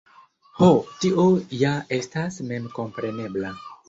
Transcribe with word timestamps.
Ho! 0.59 0.69
tio 1.03 1.25
ja 1.63 1.73
estas 1.99 2.39
memkomprenebla. 2.53 3.53